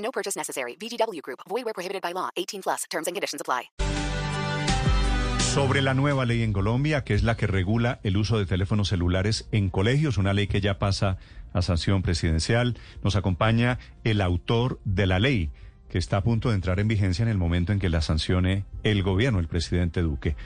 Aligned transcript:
No 0.00 0.10
purchase 0.10 0.36
necessary. 0.36 0.76
VGW 0.76 1.22
Group. 1.22 1.40
Void 1.48 1.64
where 1.64 1.74
prohibited 1.74 2.02
by 2.02 2.12
law. 2.12 2.30
18 2.36 2.62
plus. 2.62 2.84
Terms 2.90 3.06
and 3.06 3.14
conditions 3.14 3.40
apply. 3.40 3.70
Sobre 5.54 5.82
la 5.82 5.94
nueva 5.94 6.26
ley 6.26 6.44
en 6.44 6.52
Colombia, 6.52 7.02
que 7.02 7.12
es 7.12 7.24
la 7.24 7.36
que 7.36 7.48
regula 7.48 7.98
el 8.04 8.16
uso 8.16 8.38
de 8.38 8.46
teléfonos 8.46 8.88
celulares 8.88 9.48
en 9.50 9.68
colegios, 9.68 10.16
una 10.16 10.32
ley 10.32 10.46
que 10.46 10.60
ya 10.60 10.78
pasa 10.78 11.18
a 11.52 11.60
sanción 11.60 12.02
presidencial, 12.02 12.78
nos 13.02 13.16
acompaña 13.16 13.80
el 14.04 14.20
autor 14.20 14.78
de 14.84 15.08
la 15.08 15.18
ley, 15.18 15.50
que 15.88 15.98
está 15.98 16.18
a 16.18 16.22
punto 16.22 16.50
de 16.50 16.54
entrar 16.54 16.78
en 16.78 16.86
vigencia 16.86 17.24
en 17.24 17.28
el 17.28 17.36
momento 17.36 17.72
en 17.72 17.80
que 17.80 17.88
la 17.88 18.00
sancione 18.00 18.64
el 18.84 19.02
gobierno, 19.02 19.40
el 19.40 19.48
presidente 19.48 20.02
Duque. 20.02 20.36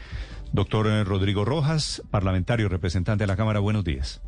Doctor 0.53 0.87
eh, 0.87 1.05
Rodrigo 1.05 1.45
Rojas, 1.45 2.03
parlamentario, 2.11 2.71
representante 2.71 3.25
de 3.25 3.29
la 3.29 3.37
Cámara, 3.37 3.61
buenos 3.61 3.84
días. 3.84 4.23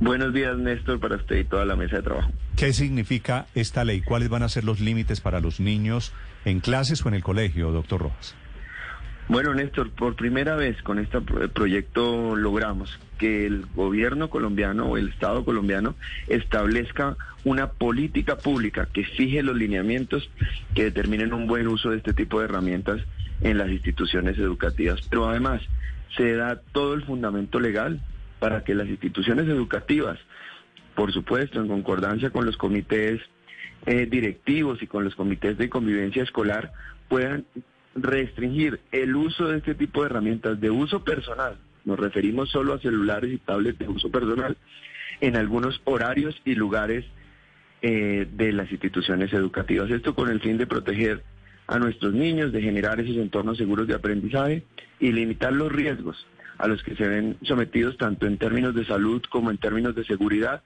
Buenos 0.00 0.32
días, 0.32 0.56
Néstor, 0.56 0.98
para 1.00 1.16
usted 1.16 1.36
y 1.36 1.44
toda 1.44 1.64
la 1.64 1.76
mesa 1.76 1.96
de 1.96 2.02
trabajo. 2.02 2.30
¿Qué 2.56 2.72
significa 2.72 3.46
esta 3.54 3.84
ley? 3.84 4.00
¿Cuáles 4.00 4.28
van 4.28 4.42
a 4.42 4.48
ser 4.48 4.64
los 4.64 4.80
límites 4.80 5.20
para 5.20 5.40
los 5.40 5.60
niños 5.60 6.12
en 6.44 6.60
clases 6.60 7.04
o 7.04 7.08
en 7.08 7.14
el 7.14 7.22
colegio, 7.22 7.70
doctor 7.70 8.02
Rojas? 8.02 8.34
Bueno, 9.30 9.54
Néstor, 9.54 9.90
por 9.90 10.16
primera 10.16 10.56
vez 10.56 10.82
con 10.82 10.98
este 10.98 11.20
proyecto 11.20 12.34
logramos 12.34 12.98
que 13.16 13.46
el 13.46 13.64
gobierno 13.76 14.28
colombiano 14.28 14.86
o 14.86 14.96
el 14.96 15.10
Estado 15.10 15.44
colombiano 15.44 15.94
establezca 16.26 17.16
una 17.44 17.70
política 17.70 18.38
pública 18.38 18.88
que 18.92 19.04
fije 19.04 19.44
los 19.44 19.56
lineamientos 19.56 20.28
que 20.74 20.82
determinen 20.82 21.32
un 21.32 21.46
buen 21.46 21.68
uso 21.68 21.90
de 21.90 21.98
este 21.98 22.12
tipo 22.12 22.40
de 22.40 22.46
herramientas 22.46 23.02
en 23.40 23.56
las 23.56 23.70
instituciones 23.70 24.36
educativas. 24.36 25.00
Pero 25.08 25.28
además 25.28 25.62
se 26.16 26.34
da 26.34 26.60
todo 26.72 26.94
el 26.94 27.04
fundamento 27.04 27.60
legal 27.60 28.00
para 28.40 28.64
que 28.64 28.74
las 28.74 28.88
instituciones 28.88 29.46
educativas, 29.46 30.18
por 30.96 31.12
supuesto, 31.12 31.60
en 31.60 31.68
concordancia 31.68 32.30
con 32.30 32.44
los 32.46 32.56
comités 32.56 33.20
eh, 33.86 34.06
directivos 34.06 34.82
y 34.82 34.88
con 34.88 35.04
los 35.04 35.14
comités 35.14 35.56
de 35.56 35.70
convivencia 35.70 36.24
escolar, 36.24 36.72
puedan 37.08 37.44
restringir 37.94 38.80
el 38.90 39.14
uso 39.14 39.48
de 39.48 39.58
este 39.58 39.74
tipo 39.74 40.00
de 40.00 40.06
herramientas 40.06 40.60
de 40.60 40.70
uso 40.70 41.04
personal, 41.04 41.58
nos 41.84 41.98
referimos 41.98 42.50
solo 42.50 42.74
a 42.74 42.80
celulares 42.80 43.32
y 43.32 43.38
tablets 43.38 43.78
de 43.78 43.88
uso 43.88 44.10
personal, 44.10 44.56
en 45.20 45.36
algunos 45.36 45.80
horarios 45.84 46.40
y 46.44 46.54
lugares 46.54 47.04
eh, 47.82 48.26
de 48.32 48.52
las 48.52 48.70
instituciones 48.70 49.32
educativas. 49.32 49.90
Esto 49.90 50.14
con 50.14 50.30
el 50.30 50.40
fin 50.40 50.56
de 50.56 50.66
proteger 50.66 51.22
a 51.66 51.78
nuestros 51.78 52.14
niños, 52.14 52.52
de 52.52 52.62
generar 52.62 53.00
esos 53.00 53.16
entornos 53.16 53.58
seguros 53.58 53.86
de 53.86 53.94
aprendizaje 53.94 54.64
y 54.98 55.12
limitar 55.12 55.52
los 55.52 55.70
riesgos 55.70 56.26
a 56.60 56.68
los 56.68 56.82
que 56.82 56.94
se 56.94 57.08
ven 57.08 57.36
sometidos 57.42 57.96
tanto 57.96 58.26
en 58.26 58.36
términos 58.36 58.74
de 58.74 58.84
salud 58.84 59.22
como 59.30 59.50
en 59.50 59.58
términos 59.58 59.94
de 59.94 60.04
seguridad 60.04 60.62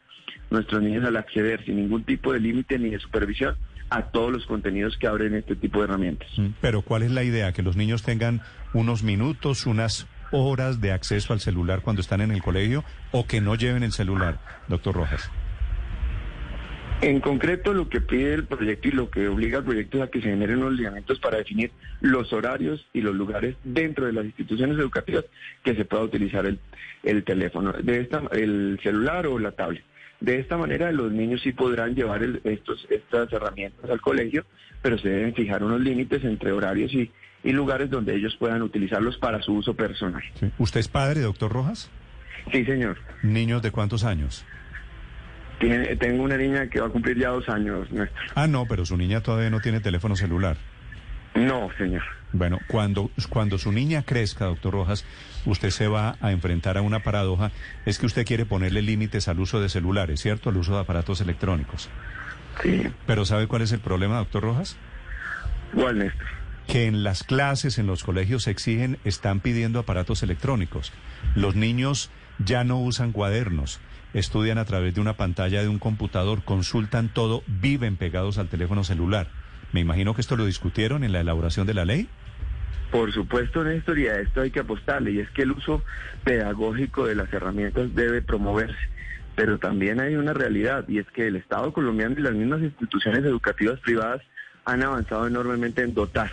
nuestros 0.51 0.83
niños 0.83 1.05
al 1.05 1.17
acceder 1.17 1.65
sin 1.65 1.77
ningún 1.77 2.05
tipo 2.05 2.33
de 2.33 2.41
límite 2.41 2.79
ni 2.79 2.91
de 2.91 2.99
supervisión 2.99 3.57
a 3.91 4.03
todos 4.03 4.33
los 4.33 4.47
contenidos 4.47 4.97
que 4.99 5.07
abren 5.07 5.35
este 5.35 5.57
tipo 5.57 5.79
de 5.79 5.85
herramientas. 5.85 6.29
Mm, 6.37 6.49
pero 6.61 6.83
¿cuál 6.83 7.03
es 7.03 7.13
la 7.13 7.23
idea? 7.23 7.53
¿Que 7.53 7.63
los 7.63 7.77
niños 7.77 8.03
tengan 8.03 8.43
unos 8.73 9.03
minutos, 9.03 9.67
unas 9.67 10.07
horas 10.33 10.81
de 10.81 10.93
acceso 10.93 11.33
al 11.33 11.41
celular 11.41 11.83
cuando 11.83 12.03
están 12.03 12.21
en 12.21 12.33
el 12.33 12.43
colegio 12.43 12.85
o 13.13 13.27
que 13.27 13.41
no 13.41 13.55
lleven 13.55 13.83
el 13.83 13.93
celular, 13.93 14.41
doctor 14.69 14.97
Rojas? 14.97 15.31
En 17.05 17.21
concreto, 17.21 17.75
lo 17.75 17.91
que 17.91 18.01
pide 18.01 18.33
el 18.33 18.47
proyecto 18.47 18.89
y 18.89 18.93
lo 18.93 19.11
que 19.11 19.29
obliga 19.29 19.59
al 19.59 19.65
proyecto 19.65 19.99
es 19.99 20.05
a 20.05 20.07
que 20.11 20.23
se 20.23 20.31
generen 20.31 20.61
unos 20.61 20.73
lineamientos 20.73 21.21
para 21.21 21.37
definir 21.37 21.71
los 22.01 22.33
horarios 22.33 22.87
y 22.95 23.03
los 23.03 23.15
lugares 23.15 23.57
dentro 23.63 24.07
de 24.07 24.15
las 24.15 24.25
instituciones 24.25 24.79
educativas 24.79 25.27
que 25.63 25.75
se 25.75 25.85
pueda 25.85 26.03
utilizar 26.03 26.47
el, 26.47 26.59
el 27.03 27.23
teléfono, 27.23 27.75
de 27.75 28.01
esta, 28.01 28.23
el 28.33 28.81
celular 28.83 29.27
o 29.27 29.39
la 29.39 29.53
tablet. 29.53 29.85
De 30.21 30.39
esta 30.41 30.57
manera 30.57 30.91
los 30.93 31.13
niños 31.13 31.43
sí 31.43 31.53
podrán 31.53 31.95
llevar 31.95 32.23
estos, 32.45 32.87
estas 32.89 33.31
herramientas 33.31 33.91
al 33.91 34.01
colegio, 34.01 34.47
pero 34.81 34.97
se 34.97 35.11
deben 35.11 35.35
fijar 35.35 35.63
unos 35.63 35.83
límites 35.83 36.25
entre 36.25 36.53
horarios 36.53 36.91
y, 36.95 37.11
lugares 37.53 37.91
donde 37.91 38.17
ellos 38.17 38.35
puedan 38.39 38.63
utilizarlos 38.63 39.19
para 39.19 39.43
su 39.43 39.53
uso 39.53 39.75
personal. 39.75 40.23
¿Usted 40.57 40.81
es 40.81 40.89
padre, 40.89 41.21
doctor 41.21 41.53
Rojas? 41.53 41.91
Sí, 42.51 42.65
señor. 42.65 42.97
¿Niños 43.23 43.61
de 43.61 43.71
cuántos 43.73 44.05
años? 44.05 44.47
Tengo 45.99 46.23
una 46.23 46.37
niña 46.37 46.69
que 46.69 46.81
va 46.81 46.87
a 46.87 46.91
cumplir 46.91 47.19
ya 47.19 47.29
dos 47.29 47.49
años, 47.49 47.89
Ah, 48.35 48.47
no, 48.47 48.67
pero 48.67 48.85
su 48.85 48.97
niña 48.97 49.23
todavía 49.23 49.51
no 49.51 49.61
tiene 49.61 49.81
teléfono 49.81 50.17
celular. 50.17 50.57
No, 51.35 51.69
señor. 51.77 52.03
Bueno, 52.33 52.59
cuando, 52.69 53.11
cuando 53.29 53.59
su 53.59 53.71
niña 53.73 54.03
crezca, 54.03 54.47
doctor 54.47 54.73
Rojas, 54.73 55.05
usted 55.47 55.71
se 55.71 55.89
va 55.89 56.17
a 56.21 56.33
enfrentar 56.33 56.77
a 56.79 56.83
una 56.83 57.01
paradoja, 57.01 57.51
es 57.87 57.99
que 57.99 58.07
usted 58.07 58.27
quiere 58.27 58.45
ponerle 58.45 58.83
límites 58.83 59.29
al 59.29 59.41
uso 59.41 59.61
de 59.61 59.69
celulares, 59.69 60.21
¿cierto? 60.21 60.51
Al 60.51 60.57
uso 60.57 60.75
de 60.75 60.81
aparatos 60.81 61.21
electrónicos. 61.21 61.89
Sí. 62.63 62.83
Pero 63.07 63.25
¿sabe 63.25 63.47
cuál 63.47 63.63
es 63.63 63.73
el 63.73 63.81
problema, 63.81 64.19
doctor 64.19 64.43
Rojas? 64.43 64.77
¿Cuál, 65.75 65.99
Néstor? 65.99 66.27
Que 66.67 66.87
en 66.87 67.05
las 67.05 67.25
clases, 67.25 67.79
en 67.79 67.87
los 67.87 68.05
colegios 68.05 68.45
se 68.45 68.51
exigen, 68.51 68.99
están 69.05 69.41
pidiendo 69.41 69.79
aparatos 69.79 70.23
electrónicos. 70.23 70.93
Los 71.35 71.57
niños 71.57 72.11
ya 72.39 72.65
no 72.65 72.81
usan 72.81 73.13
cuadernos, 73.13 73.81
estudian 74.15 74.59
a 74.59 74.65
través 74.65 74.95
de 74.95 75.01
una 75.01 75.17
pantalla 75.17 75.61
de 75.61 75.69
un 75.69 75.79
computador, 75.79 76.45
consultan 76.45 77.09
todo, 77.09 77.43
viven 77.47 77.97
pegados 77.97 78.39
al 78.39 78.49
teléfono 78.49 78.85
celular. 78.85 79.29
Me 79.73 79.81
imagino 79.81 80.15
que 80.15 80.21
esto 80.21 80.37
lo 80.37 80.47
discutieron 80.47 81.05
en 81.05 81.13
la 81.13 81.21
elaboración 81.21 81.67
de 81.67 81.75
la 81.75 81.85
ley. 81.85 82.09
Por 82.91 83.13
supuesto, 83.13 83.65
Néstor, 83.65 83.99
y 83.99 84.07
a 84.07 84.21
esto 84.21 84.41
hay 84.41 84.53
que 84.53 84.61
apostarle, 84.61 85.11
y 85.11 85.19
es 85.19 85.29
que 85.31 85.43
el 85.43 85.51
uso 85.51 85.83
pedagógico 86.23 87.07
de 87.07 87.17
las 87.17 87.33
herramientas 87.33 87.93
debe 87.95 88.23
promoverse. 88.23 88.79
Pero 89.35 89.59
también 89.59 89.99
hay 89.99 90.15
una 90.15 90.33
realidad, 90.33 90.85
y 90.87 90.99
es 90.99 91.07
que 91.09 91.27
el 91.27 91.35
Estado 91.35 91.73
colombiano 91.73 92.15
y 92.17 92.23
las 92.23 92.35
mismas 92.35 92.63
instituciones 92.63 93.25
educativas 93.25 93.81
privadas 93.81 94.23
han 94.65 94.83
avanzado 94.85 95.27
enormemente 95.27 95.83
en 95.83 95.93
dotar 95.93 96.31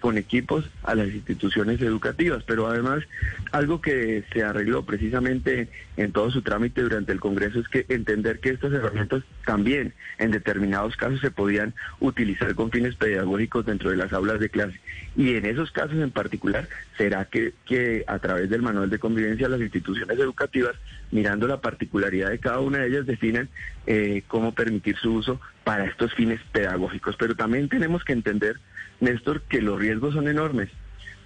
con 0.00 0.18
equipos 0.18 0.64
a 0.82 0.94
las 0.94 1.08
instituciones 1.08 1.80
educativas, 1.80 2.42
pero 2.44 2.66
además 2.66 3.04
algo 3.52 3.80
que 3.80 4.24
se 4.32 4.42
arregló 4.42 4.84
precisamente 4.84 5.68
en 5.96 6.12
todo 6.12 6.30
su 6.30 6.42
trámite 6.42 6.82
durante 6.82 7.12
el 7.12 7.20
Congreso 7.20 7.60
es 7.60 7.68
que 7.68 7.84
entender 7.88 8.40
que 8.40 8.50
estas 8.50 8.72
herramientas 8.72 9.22
también 9.44 9.92
en 10.18 10.30
determinados 10.30 10.96
casos 10.96 11.20
se 11.20 11.30
podían 11.30 11.74
utilizar 12.00 12.54
con 12.54 12.70
fines 12.70 12.96
pedagógicos 12.96 13.66
dentro 13.66 13.90
de 13.90 13.96
las 13.96 14.12
aulas 14.12 14.40
de 14.40 14.48
clase. 14.48 14.80
Y 15.16 15.34
en 15.34 15.44
esos 15.44 15.70
casos 15.70 15.98
en 15.98 16.10
particular, 16.10 16.68
será 16.96 17.26
que, 17.26 17.52
que 17.66 18.04
a 18.06 18.18
través 18.18 18.48
del 18.48 18.62
manual 18.62 18.88
de 18.88 18.98
convivencia 18.98 19.48
las 19.48 19.60
instituciones 19.60 20.18
educativas, 20.18 20.76
mirando 21.10 21.46
la 21.46 21.60
particularidad 21.60 22.30
de 22.30 22.38
cada 22.38 22.60
una 22.60 22.78
de 22.78 22.88
ellas, 22.88 23.06
definan 23.06 23.48
eh, 23.86 24.22
cómo 24.28 24.54
permitir 24.54 24.96
su 24.96 25.12
uso 25.14 25.40
para 25.70 25.84
estos 25.84 26.12
fines 26.14 26.40
pedagógicos. 26.50 27.14
Pero 27.16 27.36
también 27.36 27.68
tenemos 27.68 28.02
que 28.02 28.12
entender, 28.12 28.58
Néstor, 28.98 29.42
que 29.42 29.62
los 29.62 29.78
riesgos 29.78 30.14
son 30.14 30.26
enormes, 30.26 30.68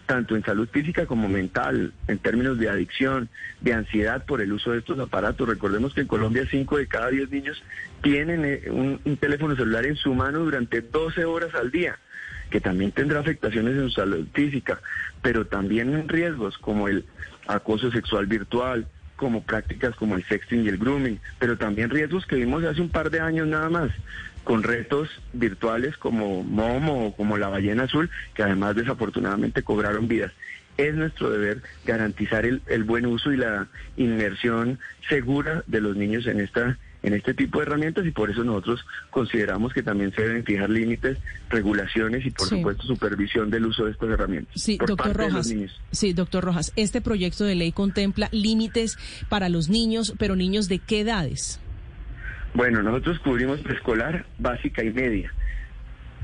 tanto 0.04 0.36
en 0.36 0.44
salud 0.44 0.68
física 0.68 1.06
como 1.06 1.30
mental, 1.30 1.94
en 2.08 2.18
términos 2.18 2.58
de 2.58 2.68
adicción, 2.68 3.30
de 3.62 3.72
ansiedad 3.72 4.26
por 4.26 4.42
el 4.42 4.52
uso 4.52 4.72
de 4.72 4.80
estos 4.80 4.98
aparatos. 4.98 5.48
Recordemos 5.48 5.94
que 5.94 6.02
en 6.02 6.08
Colombia 6.08 6.46
5 6.50 6.76
de 6.76 6.86
cada 6.86 7.08
10 7.08 7.30
niños 7.30 7.62
tienen 8.02 8.44
eh, 8.44 8.64
un, 8.70 9.00
un 9.02 9.16
teléfono 9.16 9.56
celular 9.56 9.86
en 9.86 9.96
su 9.96 10.12
mano 10.12 10.40
durante 10.40 10.82
12 10.82 11.24
horas 11.24 11.54
al 11.54 11.70
día 11.70 11.98
que 12.50 12.60
también 12.60 12.92
tendrá 12.92 13.20
afectaciones 13.20 13.72
en 13.72 13.88
su 13.88 13.92
salud 13.92 14.26
física, 14.34 14.78
pero 15.22 15.46
también 15.46 15.94
en 15.94 16.06
riesgos 16.06 16.58
como 16.58 16.86
el 16.86 17.06
acoso 17.46 17.90
sexual 17.90 18.26
virtual, 18.26 18.86
como 19.24 19.42
prácticas 19.42 19.96
como 19.96 20.16
el 20.16 20.24
sexting 20.24 20.66
y 20.66 20.68
el 20.68 20.76
grooming, 20.76 21.18
pero 21.38 21.56
también 21.56 21.88
riesgos 21.88 22.26
que 22.26 22.36
vimos 22.36 22.62
hace 22.62 22.82
un 22.82 22.90
par 22.90 23.08
de 23.08 23.20
años 23.20 23.48
nada 23.48 23.70
más, 23.70 23.90
con 24.44 24.62
retos 24.62 25.08
virtuales 25.32 25.96
como 25.96 26.42
Momo 26.44 27.06
o 27.06 27.16
como 27.16 27.38
la 27.38 27.48
ballena 27.48 27.84
azul, 27.84 28.10
que 28.34 28.42
además 28.42 28.76
desafortunadamente 28.76 29.62
cobraron 29.62 30.08
vidas. 30.08 30.30
Es 30.76 30.94
nuestro 30.94 31.30
deber 31.30 31.62
garantizar 31.86 32.44
el, 32.44 32.60
el 32.66 32.84
buen 32.84 33.06
uso 33.06 33.32
y 33.32 33.38
la 33.38 33.66
inmersión 33.96 34.78
segura 35.08 35.64
de 35.68 35.80
los 35.80 35.96
niños 35.96 36.26
en 36.26 36.40
esta 36.40 36.76
en 37.04 37.12
este 37.12 37.34
tipo 37.34 37.58
de 37.58 37.66
herramientas 37.66 38.06
y 38.06 38.10
por 38.10 38.30
eso 38.30 38.42
nosotros 38.42 38.84
consideramos 39.10 39.72
que 39.74 39.82
también 39.82 40.12
se 40.14 40.22
deben 40.22 40.44
fijar 40.44 40.70
límites, 40.70 41.18
regulaciones 41.50 42.24
y 42.24 42.30
por 42.30 42.48
supuesto 42.48 42.82
supervisión 42.84 43.50
del 43.50 43.66
uso 43.66 43.84
de 43.84 43.92
estas 43.92 44.08
herramientas. 44.08 44.60
Sí, 44.60 44.78
doctor 44.78 45.14
Rojas. 45.14 45.54
Sí, 45.90 46.12
doctor 46.14 46.44
Rojas, 46.44 46.72
este 46.76 47.02
proyecto 47.02 47.44
de 47.44 47.54
ley 47.54 47.72
contempla 47.72 48.28
límites 48.32 48.96
para 49.28 49.50
los 49.50 49.68
niños, 49.68 50.14
pero 50.18 50.34
niños 50.34 50.68
de 50.68 50.78
qué 50.78 51.00
edades? 51.00 51.60
Bueno, 52.54 52.82
nosotros 52.82 53.18
cubrimos 53.18 53.60
preescolar, 53.60 54.24
básica 54.38 54.82
y 54.82 54.90
media. 54.90 55.32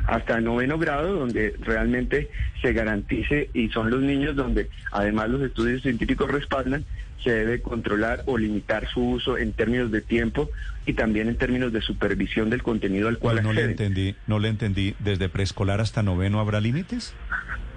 Hasta 0.07 0.39
el 0.39 0.45
noveno 0.45 0.79
grado, 0.79 1.13
donde 1.15 1.55
realmente 1.61 2.31
se 2.63 2.73
garantice 2.73 3.51
y 3.55 3.69
son 3.69 3.91
los 3.91 4.01
niños 4.01 4.37
donde 4.37 4.71
además 4.93 5.29
los 5.31 5.43
estudios 5.43 5.83
científicos 5.83 6.31
respaldan, 6.31 6.85
se 7.23 7.31
debe 7.31 7.61
controlar 7.61 8.23
o 8.27 8.39
limitar 8.39 8.89
su 8.89 9.03
uso 9.11 9.37
en 9.37 9.53
términos 9.53 9.91
de 9.91 10.01
tiempo 10.01 10.51
y 10.87 10.95
también 10.95 11.29
en 11.29 11.37
términos 11.37 11.73
de 11.73 11.83
supervisión 11.83 12.49
del 12.51 12.63
contenido 12.63 13.09
al 13.09 13.19
cual 13.19 13.37
no, 13.37 13.43
no 13.43 13.53
le 13.53 13.63
entendí, 13.65 14.17
no 14.27 14.39
le 14.39 14.49
entendí. 14.49 14.95
¿Desde 14.99 15.29
preescolar 15.29 15.81
hasta 15.81 16.03
noveno 16.03 16.41
habrá 16.41 16.61
límites? 16.61 17.13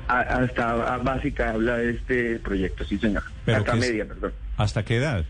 A- 0.07 0.21
hasta 0.21 0.93
a 0.93 0.97
básica 0.97 1.51
habla 1.51 1.77
de 1.77 1.91
este 1.91 2.39
proyecto, 2.39 2.85
sí 2.85 2.97
señor. 2.97 3.23
Pero 3.45 3.57
hasta 3.59 3.73
es- 3.73 3.79
media, 3.79 4.05
perdón. 4.07 4.33
¿Hasta 4.57 4.83
qué 4.85 4.95
edad? 4.97 5.25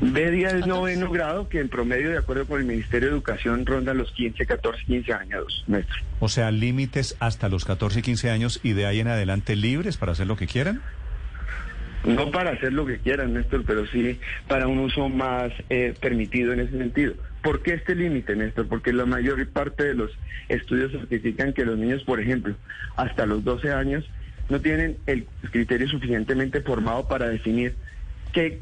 Media 0.00 0.50
es 0.50 0.66
noveno 0.66 1.10
grado, 1.10 1.48
que 1.48 1.58
en 1.58 1.68
promedio, 1.68 2.10
de 2.10 2.18
acuerdo 2.18 2.46
con 2.46 2.60
el 2.60 2.66
Ministerio 2.66 3.08
de 3.08 3.14
Educación, 3.14 3.64
ronda 3.64 3.94
los 3.94 4.12
15, 4.12 4.44
14, 4.44 4.84
15 4.84 5.12
años, 5.12 5.64
maestro. 5.66 5.96
O 6.20 6.28
sea, 6.28 6.50
límites 6.50 7.16
hasta 7.18 7.48
los 7.48 7.64
14 7.64 8.00
y 8.00 8.02
15 8.02 8.30
años 8.30 8.60
y 8.62 8.72
de 8.72 8.86
ahí 8.86 9.00
en 9.00 9.08
adelante 9.08 9.56
libres 9.56 9.96
para 9.96 10.12
hacer 10.12 10.26
lo 10.26 10.36
que 10.36 10.46
quieran. 10.46 10.82
No 12.04 12.30
para 12.30 12.50
hacer 12.50 12.72
lo 12.72 12.86
que 12.86 12.98
quieran, 12.98 13.34
Néstor, 13.34 13.64
pero 13.66 13.86
sí 13.86 14.20
para 14.46 14.68
un 14.68 14.78
uso 14.78 15.08
más 15.08 15.50
eh, 15.70 15.94
permitido 16.00 16.52
en 16.52 16.60
ese 16.60 16.78
sentido. 16.78 17.14
¿Por 17.42 17.62
qué 17.62 17.74
este 17.74 17.94
límite, 17.94 18.36
Néstor? 18.36 18.68
Porque 18.68 18.92
la 18.92 19.06
mayor 19.06 19.44
parte 19.48 19.84
de 19.84 19.94
los 19.94 20.10
estudios 20.48 20.92
certifican 20.92 21.52
que 21.52 21.64
los 21.64 21.78
niños, 21.78 22.04
por 22.04 22.20
ejemplo, 22.20 22.54
hasta 22.96 23.26
los 23.26 23.42
12 23.44 23.72
años, 23.72 24.08
no 24.48 24.60
tienen 24.60 24.98
el 25.06 25.26
criterio 25.50 25.88
suficientemente 25.88 26.60
formado 26.60 27.08
para 27.08 27.28
definir 27.28 27.74
qué 28.32 28.60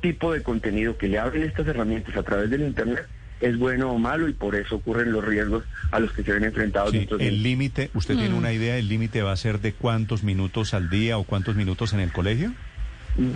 tipo 0.00 0.32
de 0.32 0.42
contenido 0.42 0.96
que 0.96 1.08
le 1.08 1.18
abren 1.18 1.42
estas 1.42 1.66
herramientas 1.66 2.16
a 2.16 2.22
través 2.22 2.50
del 2.50 2.62
Internet 2.62 3.06
es 3.40 3.58
bueno 3.58 3.90
o 3.90 3.98
malo 3.98 4.28
y 4.28 4.32
por 4.32 4.54
eso 4.54 4.76
ocurren 4.76 5.12
los 5.12 5.24
riesgos 5.24 5.64
a 5.90 5.98
los 5.98 6.12
que 6.12 6.22
se 6.22 6.32
ven 6.32 6.44
enfrentados 6.44 6.92
Sí, 6.92 7.08
el 7.18 7.42
límite, 7.42 7.90
¿usted 7.92 8.16
tiene 8.16 8.34
una 8.34 8.52
idea? 8.52 8.76
¿El 8.76 8.88
límite 8.88 9.22
va 9.22 9.32
a 9.32 9.36
ser 9.36 9.60
de 9.60 9.72
cuántos 9.72 10.22
minutos 10.22 10.74
al 10.74 10.88
día 10.88 11.18
o 11.18 11.24
cuántos 11.24 11.56
minutos 11.56 11.92
en 11.92 12.00
el 12.00 12.12
colegio? 12.12 12.52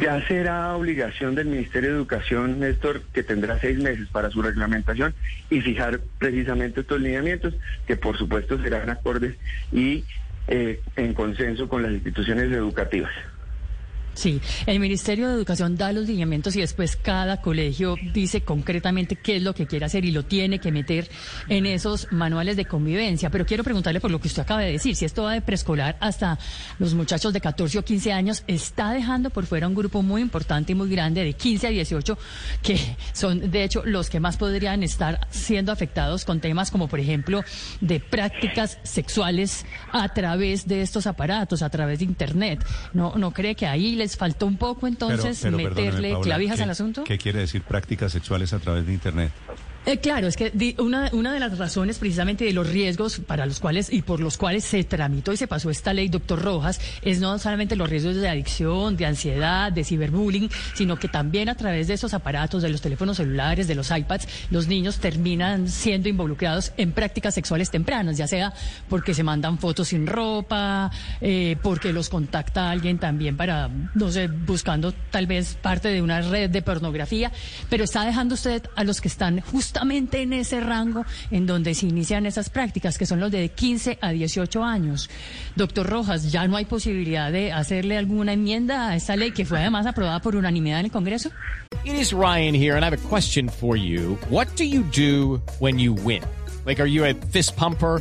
Ya 0.01 0.27
será 0.27 0.75
obligación 0.75 1.35
del 1.35 1.49
Ministerio 1.49 1.91
de 1.91 1.97
Educación, 1.97 2.61
Néstor, 2.61 3.03
que 3.13 3.23
tendrá 3.23 3.59
seis 3.61 3.79
meses 3.79 4.09
para 4.09 4.31
su 4.31 4.41
reglamentación 4.41 5.13
y 5.51 5.61
fijar 5.61 6.01
precisamente 6.19 6.81
estos 6.81 6.99
lineamientos, 6.99 7.55
que 7.87 7.97
por 7.97 8.17
supuesto 8.17 8.59
serán 8.63 8.89
acordes 8.89 9.37
y 9.73 10.05
eh, 10.49 10.81
en 10.97 11.13
consenso 11.13 11.69
con 11.69 11.83
las 11.83 11.93
instituciones 11.93 12.51
educativas. 12.53 13.13
Sí, 14.17 14.41
el 14.65 14.81
Ministerio 14.81 15.29
de 15.29 15.35
Educación 15.35 15.77
da 15.77 15.93
los 15.93 16.07
lineamientos 16.07 16.57
y 16.57 16.61
después 16.61 16.97
cada 16.97 17.43
colegio 17.43 17.97
dice 18.15 18.41
concretamente 18.41 19.17
qué 19.17 19.37
es 19.37 19.43
lo 19.43 19.55
que 19.55 19.67
quiere 19.67 19.85
hacer 19.85 20.07
y 20.07 20.11
lo 20.11 20.25
tiene 20.25 20.59
que 20.59 20.73
meter 20.73 21.11
en 21.49 21.67
esos 21.67 22.11
manuales 22.13 22.57
de 22.57 22.65
convivencia. 22.65 23.29
Pero 23.29 23.45
quiero 23.45 23.63
preguntarle 23.63 24.01
por 24.01 24.11
lo 24.11 24.19
que 24.19 24.29
usted 24.29 24.41
acaba 24.41 24.63
de 24.63 24.73
decir, 24.73 24.97
si 24.97 25.05
esto 25.05 25.25
va 25.25 25.35
de 25.35 25.43
preescolar 25.43 25.99
hasta 26.01 26.39
los 26.79 26.95
muchachos 26.95 27.35
de 27.35 27.43
14 27.43 27.79
o 27.79 27.85
15 27.85 28.13
años, 28.15 28.43
está 28.47 28.91
dejando 28.91 29.29
por 29.29 29.45
fuera 29.45 29.69
un 29.69 29.75
grupo 29.75 30.01
muy 30.01 30.23
importante 30.23 30.73
y 30.73 30.75
muy 30.75 30.89
grande 30.89 31.23
de 31.23 31.35
15 31.35 31.67
a 31.67 31.71
18 31.71 32.19
que 32.63 32.97
son 33.13 33.51
de 33.51 33.65
hecho 33.65 33.83
los 33.85 34.09
que 34.09 34.19
más 34.19 34.39
podrían 34.39 34.83
estar 34.83 35.29
siendo 35.31 35.73
afectados 35.73 36.25
con 36.25 36.41
temas 36.41 36.71
como 36.71 36.89
por 36.89 37.01
ejemplo 37.01 37.45
de 37.83 38.01
prácticas 38.01 38.79
sexuales 38.83 39.67
a 39.93 40.09
través 40.15 40.67
de 40.67 40.81
estos 40.81 41.07
aparatos, 41.07 41.61
a 41.61 41.69
través 41.69 41.99
de 41.99 42.07
Internet. 42.07 42.65
¿No, 42.95 43.15
no 43.17 43.33
cree 43.33 43.55
que 43.55 43.67
ahí 43.67 43.95
les 43.95 44.06
faltó 44.15 44.47
un 44.47 44.59
poco 44.59 44.87
entonces 44.87 45.39
Pero- 45.43 45.57
pero 45.57 45.71
meterle 45.71 46.11
Paola, 46.11 46.25
clavijas 46.25 46.57
¿qué- 46.59 46.63
al 46.65 46.71
asunto? 46.71 47.05
¿Qué 47.05 47.17
quiere 47.19 47.41
decir 47.41 47.63
prácticas 47.63 48.13
sexuales 48.13 48.53
a 48.53 48.59
través 48.59 48.87
de 48.87 48.93
Internet? 48.93 49.33
Eh, 49.87 49.99
claro, 49.99 50.27
es 50.27 50.37
que 50.37 50.75
una, 50.79 51.11
una 51.13 51.33
de 51.33 51.39
las 51.39 51.57
razones 51.59 52.01
precisamente 52.01 52.45
de 52.45 52.53
los 52.53 52.69
riesgos 52.69 53.21
para 53.21 53.47
los 53.47 53.61
cuales 53.61 53.93
y 53.93 54.03
por 54.03 54.19
los 54.19 54.37
cuales 54.37 54.65
se 54.65 54.83
tramitó 54.83 55.33
y 55.33 55.37
se 55.37 55.47
pasó 55.47 55.71
esta 55.71 55.95
ley, 55.95 56.09
doctor 56.09 56.43
Rojas, 56.43 56.81
es 57.03 57.21
no 57.21 57.39
solamente 57.39 57.77
los 57.77 57.89
riesgos 57.89 58.17
de 58.17 58.29
adicción, 58.29 58.97
de 58.97 59.07
ansiedad, 59.07 59.71
de 59.71 59.85
ciberbullying, 59.85 60.51
sino 60.75 60.99
que 60.99 61.07
también 61.07 61.49
a 61.49 61.55
través 61.55 61.87
de 61.87 61.95
esos 61.95 62.15
aparatos, 62.15 62.63
de 62.63 62.69
los 62.69 62.81
teléfonos 62.81 63.19
celulares, 63.19 63.69
de 63.69 63.77
los 63.77 63.93
iPads, 63.93 64.27
los 64.51 64.67
niños 64.67 64.99
terminan 64.99 65.69
siendo 65.69 66.09
involucrados 66.09 66.73
en 66.77 66.91
prácticas 66.91 67.35
sexuales 67.35 67.71
tempranas, 67.71 68.17
ya 68.17 68.27
sea 68.27 68.53
porque 68.89 69.15
se 69.15 69.23
mandan 69.23 69.57
fotos 69.57 69.87
sin 69.87 70.09
ropa, 70.09 70.91
eh, 71.21 71.57
porque 71.63 71.93
los 71.93 72.09
contacta 72.09 72.71
alguien 72.71 72.99
también 72.99 73.37
para, 73.37 73.71
no 73.95 74.11
sé, 74.11 74.27
buscando 74.27 74.93
tal 75.13 75.29
vez 75.29 75.57
parte 75.63 75.91
de 75.91 76.03
una 76.03 76.23
red 76.23 76.51
de 76.51 76.61
pornografía, 76.61 77.31
pero 77.71 77.85
está 77.85 78.05
dejando 78.05 78.35
usted 78.35 78.65
a 78.75 78.83
los 78.83 79.01
que 79.01 79.07
están 79.07 79.45
justamente 79.77 80.23
en 80.23 80.33
ese 80.33 80.59
rango 80.61 81.05
en 81.31 81.47
donde 81.47 81.75
se 81.75 81.87
inician 81.87 82.25
esas 82.25 82.49
prácticas, 82.49 82.97
que 82.97 83.05
son 83.05 83.21
los 83.21 83.31
de 83.31 83.51
15 83.51 83.99
a 84.01 84.09
18 84.09 84.65
años. 84.65 85.11
Doctor 85.55 85.87
Rojas, 85.87 86.33
¿ya 86.33 86.49
no 86.49 86.57
hay 86.57 86.65
posibilidad 86.65 87.31
de 87.31 87.53
hacerle 87.53 87.99
alguna 87.99 88.33
enmienda 88.33 88.89
a 88.89 88.97
esta 88.97 89.17
ley 89.17 89.33
que 89.33 89.45
fue 89.45 89.59
además 89.59 89.85
aprobada 89.85 90.21
por 90.21 90.35
unanimidad 90.35 90.81
en 90.81 90.87
el 90.87 90.91
Congreso? 90.91 91.31
It 91.85 91.93
is 91.93 92.13
Ryan 92.13 92.55
here, 92.55 92.75
and 92.75 92.85
I 92.85 92.87
have 92.87 92.95
a 92.95 93.09
question 93.09 93.51
for 93.51 93.77
you. 93.77 94.17
What 94.31 94.47
do 94.57 94.65
you 94.65 94.83
do 94.83 95.43
when 95.61 95.79
you 95.79 95.93
win? 95.93 96.23
Fist 97.31 97.55
pumper? 97.55 98.01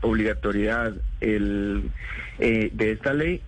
obligatoriedad 0.00 0.94
el, 1.20 1.90
eh, 2.38 2.70
de 2.72 2.92
esta 2.92 3.12
ley 3.12 3.42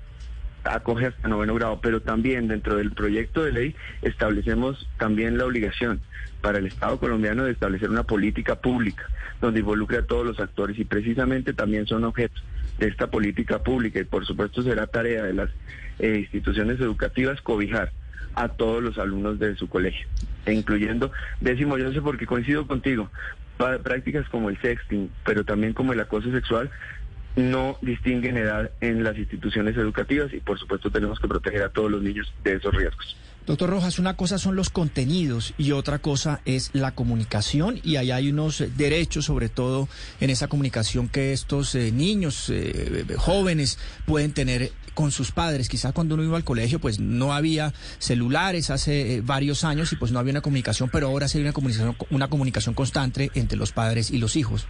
acoge 0.65 1.07
hasta 1.07 1.29
noveno 1.29 1.55
grado, 1.55 1.81
pero 1.81 2.03
también 2.03 2.49
dentro 2.49 2.77
del 2.77 2.93
proyecto 2.93 3.43
de 3.43 3.53
ley 3.53 3.77
establecemos 4.03 4.89
también 4.99 5.39
la 5.39 5.47
obligación 5.47 6.01
para 6.43 6.59
el 6.59 6.67
Estado 6.67 6.99
colombiano 6.99 7.45
de 7.45 7.53
establecer 7.53 7.91
una 7.91 8.05
política 8.05 8.57
pública 8.57 9.07
donde 9.41 9.61
involucre 9.61 9.99
a 9.99 10.07
todos 10.07 10.27
los 10.27 10.41
actores 10.41 10.79
y 10.79 10.85
precisamente 10.85 11.55
también 11.55 11.87
son 11.87 12.05
objetos 12.05 12.43
de 12.79 12.89
esta 12.89 13.09
política 13.11 13.63
pública 13.63 14.01
y 14.01 14.05
por 14.05 14.27
supuesto 14.27 14.63
será 14.63 14.87
tarea 14.87 15.25
de 15.25 15.35
las 15.35 15.51
eh, 15.99 16.19
instituciones 16.21 16.81
educativas 16.81 17.41
cobijar 17.41 17.93
a 18.35 18.49
todos 18.49 18.83
los 18.83 18.99
alumnos 18.99 19.39
de 19.39 19.57
su 19.57 19.69
colegio, 19.69 20.07
e 20.47 20.53
incluyendo, 20.53 21.11
décimo, 21.41 21.77
yo 21.77 21.85
no 21.85 21.93
sé 21.93 22.01
por 22.01 22.17
qué 22.17 22.27
coincido 22.27 22.67
contigo, 22.67 23.11
prácticas 23.83 24.29
como 24.29 24.49
el 24.49 24.61
sexting, 24.61 25.11
pero 25.25 25.45
también 25.45 25.73
como 25.73 25.93
el 25.93 26.01
acoso 26.01 26.31
sexual, 26.33 26.71
no 27.37 27.79
distinguen 27.81 28.37
edad 28.37 28.71
en 28.81 29.05
las 29.05 29.17
instituciones 29.17 29.77
educativas 29.77 30.33
y 30.33 30.41
por 30.41 30.59
supuesto 30.59 30.91
tenemos 30.91 31.21
que 31.21 31.29
proteger 31.29 31.63
a 31.63 31.69
todos 31.69 31.91
los 31.91 32.03
niños 32.03 32.33
de 32.43 32.55
esos 32.55 32.75
riesgos. 32.75 33.17
Doctor 33.51 33.71
Rojas, 33.71 33.99
una 33.99 34.17
cosa 34.17 34.39
son 34.39 34.55
los 34.55 34.71
contenidos 34.71 35.55
y 35.59 35.73
otra 35.73 35.99
cosa 35.99 36.41
es 36.45 36.71
la 36.73 36.95
comunicación 36.95 37.81
y 37.83 37.97
ahí 37.97 38.13
hay 38.13 38.31
unos 38.31 38.63
derechos, 38.77 39.25
sobre 39.25 39.49
todo 39.49 39.89
en 40.21 40.31
esa 40.31 40.47
comunicación 40.47 41.09
que 41.09 41.33
estos 41.33 41.75
eh, 41.75 41.91
niños, 41.91 42.49
eh, 42.49 43.05
jóvenes 43.19 43.77
pueden 44.07 44.33
tener 44.35 44.71
con 44.95 45.11
sus 45.11 45.33
padres. 45.33 45.69
Quizás 45.69 45.93
cuando 45.93 46.15
uno 46.15 46.23
iba 46.23 46.37
al 46.37 46.45
colegio 46.45 46.79
pues 46.79 47.01
no 47.01 47.33
había 47.33 47.75
celulares 47.99 48.71
hace 48.71 49.15
eh, 49.15 49.21
varios 49.21 49.65
años 49.65 49.93
y 49.93 49.97
pues 49.97 50.13
no 50.13 50.21
había 50.21 50.31
una 50.31 50.43
comunicación, 50.43 50.89
pero 50.89 51.09
ahora 51.09 51.27
sí 51.27 51.39
hay 51.39 51.43
una 51.43 51.53
comunicación, 51.53 51.97
una 52.11 52.29
comunicación 52.29 52.77
constante 52.77 53.33
entre 53.35 53.59
los 53.59 53.73
padres 53.73 54.13
y 54.13 54.19
los 54.19 54.37
hijos. 54.37 54.69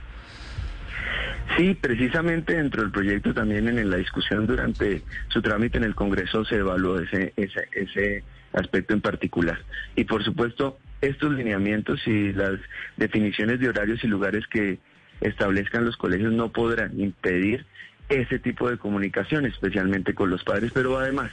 Sí, 1.57 1.75
precisamente 1.75 2.55
dentro 2.55 2.83
del 2.83 2.93
proyecto 2.93 3.35
también 3.35 3.69
en 3.69 3.91
la 3.91 3.97
discusión 3.97 4.47
durante 4.47 5.03
su 5.29 5.43
trámite 5.43 5.79
en 5.79 5.85
el 5.85 5.95
Congreso 5.95 6.45
se 6.45 6.57
evaluó 6.57 7.01
ese, 7.01 7.33
ese, 7.37 7.69
ese 7.73 8.25
aspecto 8.53 8.95
en 8.95 9.01
particular. 9.01 9.59
Y 9.97 10.05
por 10.05 10.25
supuesto, 10.25 10.79
estos 11.01 11.33
lineamientos 11.33 12.07
y 12.07 12.33
las 12.33 12.61
definiciones 12.97 13.61
de 13.61 13.69
horarios 13.69 14.03
y 14.05 14.07
lugares 14.07 14.47
que 14.47 14.79
establezcan 15.21 15.85
los 15.85 15.97
colegios 15.97 16.33
no 16.33 16.51
podrán 16.51 16.99
impedir 16.99 17.67
ese 18.09 18.39
tipo 18.39 18.69
de 18.69 18.79
comunicación, 18.79 19.47
especialmente 19.47 20.15
con 20.15 20.31
los 20.31 20.43
padres, 20.45 20.73
pero 20.75 20.99
además, 20.99 21.31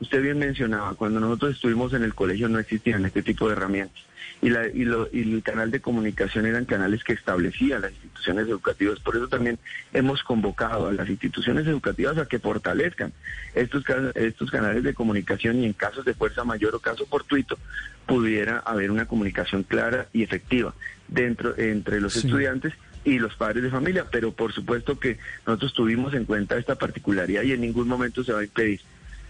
usted 0.00 0.22
bien 0.22 0.38
mencionaba, 0.38 0.94
cuando 0.94 1.20
nosotros 1.20 1.54
estuvimos 1.54 1.92
en 1.92 2.02
el 2.02 2.14
colegio 2.14 2.48
no 2.48 2.58
existían 2.58 3.04
este 3.04 3.22
tipo 3.22 3.46
de 3.48 3.52
herramientas. 3.52 4.02
Y, 4.42 4.48
la, 4.48 4.66
y, 4.68 4.84
lo, 4.84 5.08
y 5.12 5.20
el 5.34 5.42
canal 5.42 5.70
de 5.70 5.80
comunicación 5.80 6.46
eran 6.46 6.64
canales 6.64 7.04
que 7.04 7.12
establecían 7.12 7.82
las 7.82 7.92
instituciones 7.92 8.48
educativas. 8.48 8.98
Por 9.00 9.16
eso 9.16 9.28
también 9.28 9.58
hemos 9.92 10.22
convocado 10.22 10.88
a 10.88 10.92
las 10.92 11.08
instituciones 11.10 11.66
educativas 11.66 12.16
a 12.16 12.24
que 12.26 12.38
fortalezcan 12.38 13.12
estos, 13.54 13.84
estos 14.14 14.50
canales 14.50 14.82
de 14.82 14.94
comunicación 14.94 15.58
y 15.58 15.66
en 15.66 15.74
casos 15.74 16.06
de 16.06 16.14
fuerza 16.14 16.42
mayor 16.44 16.74
o 16.74 16.78
caso 16.80 17.04
fortuito 17.06 17.58
pudiera 18.06 18.60
haber 18.60 18.90
una 18.90 19.04
comunicación 19.04 19.62
clara 19.62 20.06
y 20.14 20.22
efectiva 20.22 20.74
dentro 21.08 21.56
entre 21.58 22.00
los 22.00 22.14
Sí. 22.14 22.20
estudiantes 22.26 22.72
y 23.04 23.18
los 23.18 23.34
padres 23.34 23.62
de 23.62 23.70
familia, 23.70 24.06
pero 24.10 24.32
por 24.32 24.52
supuesto 24.52 24.98
que 24.98 25.18
nosotros 25.46 25.74
tuvimos 25.74 26.14
en 26.14 26.24
cuenta 26.24 26.56
esta 26.58 26.76
particularidad 26.76 27.42
y 27.42 27.52
en 27.52 27.60
ningún 27.60 27.88
momento 27.88 28.24
se 28.24 28.32
va 28.32 28.40
a 28.40 28.44
impedir 28.44 28.80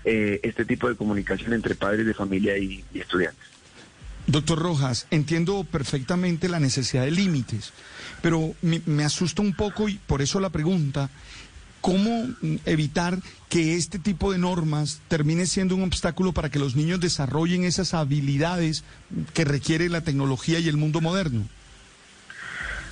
eh, 0.05 0.41
este 0.43 0.65
tipo 0.65 0.89
de 0.89 0.97
comunicación 0.97 1.53
entre 1.53 1.75
padres 1.75 2.07
de 2.07 2.15
familia 2.15 2.57
y, 2.57 2.85
estudiantes. 2.95 3.45
Doctor 4.27 4.59
Rojas, 4.59 5.07
entiendo 5.11 5.65
perfectamente 5.65 6.49
la 6.49 6.61
necesidad 6.61 7.05
de 7.05 7.11
límites, 7.11 7.73
pero 8.23 8.55
me, 8.63 8.81
me, 8.87 9.05
asusta 9.05 9.43
un 9.43 9.55
poco 9.55 9.89
y 9.89 9.99
por 10.07 10.23
eso 10.23 10.39
la 10.41 10.51
pregunta, 10.51 11.11
¿cómo 11.81 12.29
evitar 12.65 13.19
que 13.49 13.77
este 13.77 13.99
tipo 13.99 14.31
de 14.31 14.39
normas 14.39 15.01
termine 15.09 15.47
siendo 15.47 15.75
un 15.75 15.83
obstáculo 15.83 16.33
para 16.33 16.51
que 16.51 16.59
los 16.59 16.77
niños 16.77 17.01
desarrollen 17.01 17.65
esas 17.65 17.95
habilidades 17.95 18.85
que 19.35 19.45
requiere 19.45 19.89
la 19.89 20.03
tecnología 20.03 20.61
y 20.61 20.69
el 20.69 20.77
mundo 20.77 21.01
moderno? 21.01 21.47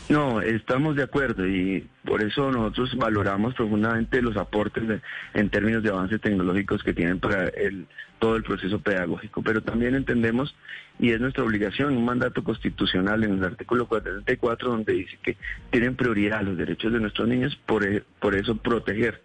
No, 0.09 0.41
estamos 0.41 0.97
de 0.97 1.03
acuerdo 1.03 1.47
y 1.47 1.87
por 2.05 2.23
eso 2.23 2.50
nosotros 2.50 2.97
valoramos 2.97 3.55
profundamente 3.55 4.23
los 4.23 4.38
aportes 4.38 4.88
de, 4.88 5.00
en 5.35 5.50
términos 5.50 5.83
de 5.83 5.91
avances 5.91 6.19
tecnológicos 6.23 6.83
que 6.83 6.95
tienen 6.95 7.21
para 7.21 7.49
el, 7.49 7.87
todo 8.19 8.37
el 8.37 8.43
proceso 8.43 8.81
pedagógico, 8.81 9.43
pero 9.43 9.62
también 9.62 9.95
entendemos, 9.95 10.55
y 10.99 11.12
es 11.12 11.21
nuestra 11.21 11.45
obligación, 11.45 11.95
un 11.95 12.07
mandato 12.07 12.43
constitucional 12.43 13.23
en 13.23 13.35
el 13.35 13.45
artículo 13.45 13.87
44 13.87 14.71
donde 14.71 14.95
dice 14.95 15.19
que 15.23 15.37
tienen 15.71 15.95
prioridad 15.95 16.41
los 16.41 16.57
derechos 16.57 16.91
de 16.91 17.00
nuestros 17.00 17.29
niños, 17.29 17.61
por, 17.67 17.85
e, 17.85 18.03
por 18.19 18.35
eso 18.35 18.57
proteger 18.57 19.23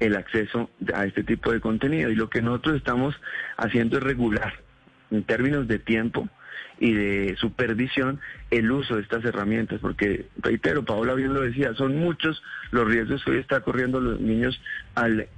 el 0.00 0.16
acceso 0.16 0.70
a 0.94 1.04
este 1.04 1.24
tipo 1.24 1.52
de 1.52 1.60
contenido. 1.60 2.10
Y 2.10 2.14
lo 2.14 2.30
que 2.30 2.40
nosotros 2.40 2.76
estamos 2.76 3.14
haciendo 3.58 3.98
es 3.98 4.02
regular 4.02 4.54
en 5.10 5.24
términos 5.24 5.68
de 5.68 5.78
tiempo 5.78 6.28
y 6.78 6.92
de 6.92 7.36
supervisión 7.36 8.20
el 8.50 8.70
uso 8.70 8.96
de 8.96 9.02
estas 9.02 9.24
herramientas, 9.24 9.80
porque, 9.80 10.26
reitero, 10.38 10.84
Paola 10.84 11.14
bien 11.14 11.34
lo 11.34 11.40
decía, 11.40 11.74
son 11.74 11.96
muchos 11.98 12.42
los 12.70 12.86
riesgos 12.86 13.24
que 13.24 13.32
hoy 13.32 13.38
está 13.38 13.60
corriendo 13.60 14.00
los 14.00 14.20
niños 14.20 14.60
al 14.94 15.28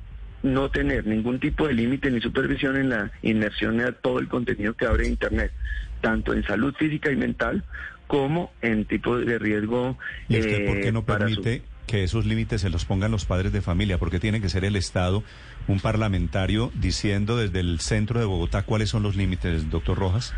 no 0.42 0.70
tener 0.70 1.06
ningún 1.06 1.40
tipo 1.40 1.66
de 1.66 1.74
límite 1.74 2.10
ni 2.10 2.20
supervisión 2.20 2.76
en 2.76 2.90
la 2.90 3.10
inmersión 3.22 3.78
de 3.78 3.92
todo 3.92 4.18
el 4.18 4.28
contenido 4.28 4.74
que 4.74 4.86
abre 4.86 5.08
Internet, 5.08 5.52
tanto 6.00 6.32
en 6.32 6.44
salud 6.44 6.74
física 6.74 7.10
y 7.10 7.16
mental 7.16 7.64
como 8.06 8.52
en 8.62 8.84
tipo 8.84 9.18
de 9.18 9.38
riesgo. 9.38 9.98
¿Y 10.28 10.38
usted 10.38 10.66
por 10.66 10.80
qué 10.80 10.88
eh, 10.88 10.92
no 10.92 11.04
permite 11.04 11.62
que 11.86 12.04
esos 12.04 12.26
límites 12.26 12.60
se 12.60 12.70
los 12.70 12.84
pongan 12.84 13.10
los 13.10 13.24
padres 13.24 13.52
de 13.52 13.62
familia? 13.62 13.98
Porque 13.98 14.20
tiene 14.20 14.40
que 14.40 14.48
ser 14.48 14.64
el 14.64 14.76
Estado, 14.76 15.22
un 15.66 15.80
parlamentario, 15.80 16.72
diciendo 16.74 17.36
desde 17.36 17.60
el 17.60 17.80
centro 17.80 18.18
de 18.18 18.26
Bogotá 18.26 18.62
cuáles 18.62 18.90
son 18.90 19.02
los 19.02 19.16
límites, 19.16 19.70
doctor 19.70 19.98
Rojas? 19.98 20.34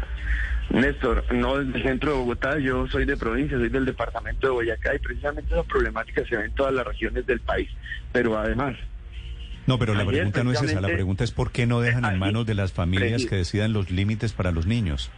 Néstor, 0.70 1.24
no 1.34 1.58
desde 1.58 1.78
el 1.78 1.82
centro 1.82 2.12
de 2.12 2.18
Bogotá, 2.18 2.58
yo 2.58 2.86
soy 2.86 3.04
de 3.04 3.16
provincia, 3.16 3.58
soy 3.58 3.68
del 3.68 3.84
departamento 3.84 4.46
de 4.46 4.52
Boyacá 4.52 4.94
y 4.94 4.98
precisamente 5.00 5.52
esa 5.52 5.64
problemática 5.64 6.24
se 6.26 6.36
ve 6.36 6.44
en 6.44 6.52
todas 6.52 6.72
las 6.72 6.86
regiones 6.86 7.26
del 7.26 7.40
país. 7.40 7.68
Pero 8.12 8.38
además, 8.38 8.76
No, 9.66 9.78
pero 9.78 9.94
la 9.94 10.06
pregunta 10.06 10.44
no 10.44 10.52
es 10.52 10.62
esa, 10.62 10.80
la 10.80 10.88
pregunta 10.88 11.24
es 11.24 11.32
por 11.32 11.50
qué 11.50 11.66
no 11.66 11.80
dejan 11.80 12.04
en 12.04 12.18
manos 12.18 12.46
de 12.46 12.54
las 12.54 12.72
familias 12.72 13.26
que 13.26 13.36
decidan 13.36 13.72
los 13.72 13.90
límites 13.90 14.32
para 14.32 14.52
los 14.52 14.66
niños. 14.66 15.10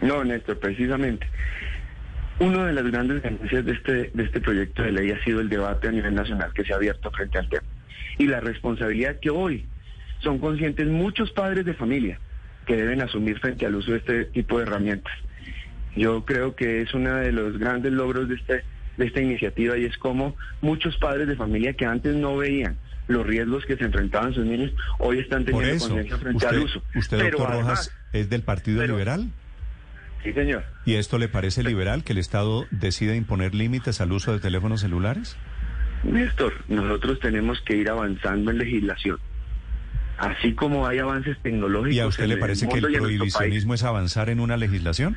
No, 0.00 0.24
Néstor, 0.24 0.58
precisamente. 0.58 1.26
Una 2.38 2.66
de 2.66 2.72
las 2.74 2.84
grandes 2.84 3.22
ganancias 3.22 3.64
de 3.64 3.72
este, 3.72 4.10
de 4.12 4.22
este 4.24 4.40
proyecto 4.40 4.82
de 4.82 4.92
ley 4.92 5.10
ha 5.10 5.24
sido 5.24 5.40
el 5.40 5.48
debate 5.48 5.88
a 5.88 5.92
nivel 5.92 6.14
nacional 6.14 6.52
que 6.52 6.64
se 6.64 6.72
ha 6.72 6.76
abierto 6.76 7.10
frente 7.10 7.38
al 7.38 7.48
tema. 7.48 7.66
Y 8.18 8.26
la 8.26 8.40
responsabilidad 8.40 9.18
que 9.20 9.30
hoy 9.30 9.64
son 10.18 10.38
conscientes 10.38 10.86
muchos 10.86 11.30
padres 11.30 11.64
de 11.64 11.74
familia 11.74 12.20
que 12.66 12.76
deben 12.76 13.00
asumir 13.02 13.38
frente 13.38 13.64
al 13.66 13.74
uso 13.76 13.92
de 13.92 13.98
este 13.98 14.24
tipo 14.26 14.58
de 14.58 14.64
herramientas. 14.64 15.12
Yo 15.96 16.24
creo 16.24 16.54
que 16.54 16.82
es 16.82 16.92
uno 16.94 17.14
de 17.14 17.32
los 17.32 17.56
grandes 17.58 17.92
logros 17.92 18.28
de, 18.28 18.34
este, 18.34 18.64
de 18.96 19.06
esta 19.06 19.20
iniciativa 19.20 19.78
y 19.78 19.84
es 19.86 19.96
como 19.96 20.36
muchos 20.60 20.96
padres 20.98 21.26
de 21.28 21.36
familia 21.36 21.72
que 21.72 21.86
antes 21.86 22.14
no 22.14 22.36
veían 22.36 22.76
los 23.08 23.24
riesgos 23.24 23.64
que 23.64 23.76
se 23.76 23.84
enfrentaban 23.84 24.34
sus 24.34 24.44
niños, 24.44 24.72
hoy 24.98 25.20
están 25.20 25.44
teniendo 25.44 25.78
conciencia 25.78 26.18
frente 26.18 26.36
usted, 26.38 26.48
al 26.48 26.58
uso. 26.64 26.82
usted 26.96 27.18
Pero 27.18 27.38
doctor 27.38 27.52
además- 27.54 27.68
Rojas, 27.86 27.92
es 28.12 28.28
del 28.28 28.42
Partido 28.42 28.80
pero- 28.80 28.94
Liberal. 28.94 29.30
Sí, 30.24 30.32
señor. 30.32 30.64
¿Y 30.84 30.94
esto 30.94 31.18
le 31.18 31.28
parece 31.28 31.62
liberal 31.62 32.02
que 32.02 32.12
el 32.12 32.18
Estado 32.18 32.66
decida 32.72 33.14
imponer 33.14 33.54
límites 33.54 34.00
al 34.00 34.10
uso 34.10 34.32
de 34.32 34.40
teléfonos 34.40 34.80
celulares? 34.80 35.36
Néstor, 36.02 36.52
nosotros 36.68 37.20
tenemos 37.20 37.60
que 37.60 37.76
ir 37.76 37.88
avanzando 37.88 38.50
en 38.50 38.58
legislación. 38.58 39.18
Así 40.18 40.54
como 40.54 40.86
hay 40.86 40.98
avances 40.98 41.36
tecnológicos. 41.42 41.94
¿Y 41.94 42.00
a 42.00 42.06
usted 42.06 42.26
le 42.26 42.36
parece 42.38 42.68
que 42.68 42.78
el 42.78 42.92
prohibicionismo 42.92 43.74
es 43.74 43.82
avanzar 43.82 44.30
en 44.30 44.40
una 44.40 44.56
legislación? 44.56 45.16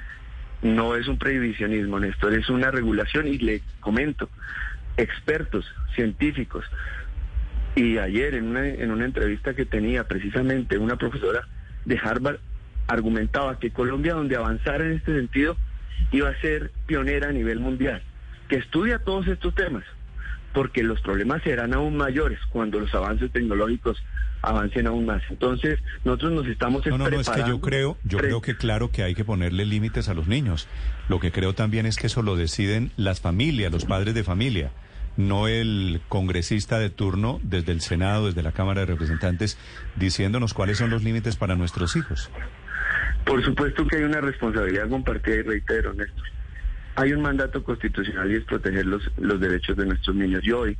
No 0.61 0.95
es 0.95 1.07
un 1.07 1.17
prohibicionismo, 1.17 1.99
Néstor, 1.99 2.33
es 2.33 2.49
una 2.49 2.69
regulación 2.69 3.27
y 3.27 3.37
le 3.37 3.61
comento, 3.79 4.29
expertos, 4.97 5.65
científicos. 5.95 6.65
Y 7.75 7.97
ayer 7.97 8.35
en 8.35 8.47
una, 8.47 8.67
en 8.67 8.91
una 8.91 9.05
entrevista 9.05 9.53
que 9.53 9.65
tenía 9.65 10.05
precisamente 10.05 10.77
una 10.77 10.97
profesora 10.97 11.47
de 11.85 11.97
Harvard 11.97 12.39
argumentaba 12.87 13.59
que 13.59 13.71
Colombia 13.71 14.15
donde 14.15 14.35
avanzara 14.35 14.85
en 14.85 14.93
este 14.93 15.15
sentido 15.15 15.55
iba 16.11 16.29
a 16.29 16.41
ser 16.41 16.71
pionera 16.87 17.29
a 17.29 17.31
nivel 17.31 17.59
mundial, 17.59 18.01
que 18.49 18.55
estudia 18.55 18.99
todos 18.99 19.27
estos 19.27 19.53
temas, 19.55 19.83
porque 20.53 20.83
los 20.83 20.99
problemas 21.01 21.43
serán 21.43 21.73
aún 21.73 21.97
mayores 21.97 22.39
cuando 22.49 22.79
los 22.79 22.93
avances 22.93 23.31
tecnológicos 23.31 24.01
avancen 24.41 24.87
aún 24.87 25.05
más. 25.05 25.21
Entonces, 25.29 25.79
nosotros 26.03 26.31
nos 26.31 26.47
estamos 26.47 26.85
No, 26.85 26.97
no, 26.97 27.09
no, 27.09 27.19
es 27.19 27.29
que 27.29 27.39
yo 27.39 27.59
preparando 27.59 27.61
creo, 27.61 27.97
yo 28.03 28.17
creo 28.17 28.41
que 28.41 28.55
claro 28.55 28.91
que 28.91 29.03
hay 29.03 29.15
que 29.15 29.25
ponerle 29.25 29.65
límites 29.65 30.09
a 30.09 30.13
los 30.13 30.27
niños. 30.27 30.67
Lo 31.07 31.19
que 31.19 31.31
creo 31.31 31.53
también 31.53 31.85
es 31.85 31.97
que 31.97 32.07
eso 32.07 32.21
lo 32.21 32.35
deciden 32.35 32.91
las 32.97 33.21
familias, 33.21 33.71
los 33.71 33.85
padres 33.85 34.13
de 34.13 34.23
familia, 34.23 34.71
no 35.17 35.47
el 35.47 36.01
congresista 36.07 36.79
de 36.79 36.89
turno 36.89 37.39
desde 37.43 37.71
el 37.71 37.81
Senado, 37.81 38.27
desde 38.27 38.43
la 38.43 38.51
Cámara 38.51 38.81
de 38.81 38.87
Representantes, 38.87 39.57
diciéndonos 39.95 40.53
cuáles 40.53 40.77
son 40.77 40.89
los 40.89 41.03
límites 41.03 41.35
para 41.35 41.55
nuestros 41.55 41.95
hijos. 41.95 42.31
Por 43.25 43.43
supuesto 43.43 43.85
que 43.85 43.97
hay 43.97 44.03
una 44.03 44.21
responsabilidad 44.21 44.89
compartida 44.89 45.35
y 45.35 45.41
reitero, 45.41 45.93
Néstor. 45.93 46.38
Hay 46.95 47.13
un 47.13 47.21
mandato 47.21 47.63
constitucional 47.63 48.31
y 48.31 48.35
es 48.35 48.43
proteger 48.43 48.85
los, 48.85 49.09
los 49.17 49.39
derechos 49.39 49.77
de 49.77 49.85
nuestros 49.85 50.15
niños. 50.15 50.41
Y 50.43 50.51
hoy, 50.51 50.77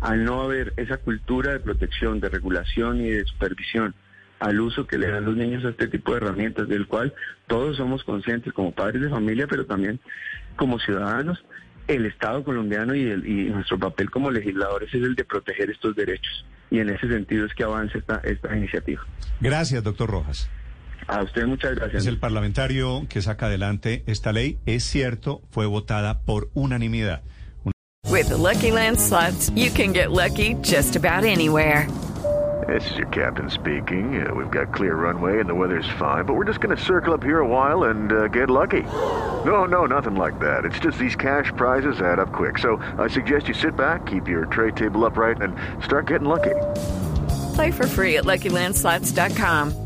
al 0.00 0.24
no 0.24 0.42
haber 0.42 0.72
esa 0.76 0.98
cultura 0.98 1.52
de 1.52 1.60
protección, 1.60 2.20
de 2.20 2.28
regulación 2.28 3.00
y 3.00 3.10
de 3.10 3.24
supervisión 3.24 3.94
al 4.38 4.60
uso 4.60 4.86
que 4.86 4.98
le 4.98 5.08
dan 5.08 5.24
los 5.24 5.34
niños 5.36 5.64
a 5.64 5.70
este 5.70 5.88
tipo 5.88 6.12
de 6.12 6.18
herramientas, 6.18 6.68
del 6.68 6.86
cual 6.86 7.14
todos 7.46 7.78
somos 7.78 8.04
conscientes 8.04 8.52
como 8.52 8.70
padres 8.72 9.00
de 9.02 9.08
familia, 9.08 9.46
pero 9.48 9.64
también 9.64 9.98
como 10.56 10.78
ciudadanos, 10.78 11.42
el 11.88 12.04
Estado 12.04 12.44
colombiano 12.44 12.94
y, 12.94 13.02
el- 13.08 13.26
y 13.26 13.44
nuestro 13.48 13.78
papel 13.78 14.10
como 14.10 14.30
legisladores 14.30 14.88
es 14.92 15.02
el 15.02 15.14
de 15.14 15.24
proteger 15.24 15.70
estos 15.70 15.96
derechos. 15.96 16.44
Y 16.70 16.80
en 16.80 16.90
ese 16.90 17.08
sentido 17.08 17.46
es 17.46 17.54
que 17.54 17.64
avanza 17.64 17.96
esta, 17.98 18.16
esta 18.24 18.54
iniciativa. 18.56 19.00
Gracias, 19.40 19.82
doctor 19.82 20.10
Rojas. 20.10 20.50
A 21.08 21.22
usted 21.22 21.46
muchas 21.46 21.76
gracias. 21.76 22.02
Es 22.02 22.08
el 22.08 22.18
parlamentario 22.18 23.06
que 23.08 23.22
saca 23.22 23.46
adelante 23.46 24.02
esta 24.06 24.32
ley. 24.32 24.58
Es 24.66 24.84
cierto, 24.84 25.42
fue 25.50 25.66
votada 25.66 26.20
por 26.20 26.50
unanimidad. 26.54 27.22
With 28.08 28.28
the 28.28 28.36
Lucky 28.36 28.70
Land 28.70 28.98
slots, 28.98 29.50
you 29.54 29.70
can 29.70 29.92
get 29.92 30.10
lucky 30.10 30.54
just 30.62 30.96
about 30.96 31.24
anywhere. 31.24 31.88
This 32.66 32.90
is 32.90 32.96
your 32.96 33.06
captain 33.08 33.50
speaking. 33.50 34.26
Uh, 34.26 34.34
we've 34.34 34.50
got 34.50 34.72
clear 34.74 34.96
runway 34.96 35.38
and 35.38 35.48
the 35.48 35.54
weather's 35.54 35.88
fine, 35.98 36.24
but 36.24 36.34
we're 36.34 36.46
just 36.46 36.60
going 36.60 36.74
to 36.76 36.82
circle 36.82 37.14
up 37.14 37.22
here 37.22 37.40
a 37.40 37.46
while 37.46 37.84
and 37.84 38.12
uh, 38.12 38.28
get 38.28 38.48
lucky. 38.48 38.82
No, 39.44 39.66
no, 39.66 39.86
nothing 39.86 40.16
like 40.16 40.38
that. 40.40 40.64
It's 40.64 40.78
just 40.78 40.98
these 40.98 41.14
cash 41.14 41.52
prizes 41.56 42.00
add 42.00 42.18
up 42.18 42.32
quick. 42.32 42.58
So 42.58 42.76
I 42.98 43.08
suggest 43.08 43.48
you 43.48 43.54
sit 43.54 43.76
back, 43.76 44.06
keep 44.06 44.26
your 44.26 44.46
tray 44.46 44.72
table 44.72 45.04
upright, 45.04 45.42
and 45.42 45.54
start 45.84 46.06
getting 46.06 46.26
lucky. 46.26 46.54
Play 47.54 47.70
for 47.70 47.86
free 47.86 48.16
at 48.16 48.24
LuckyLandSlots.com. 48.24 49.85